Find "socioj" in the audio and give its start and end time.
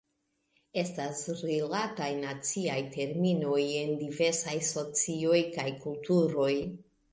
4.73-5.45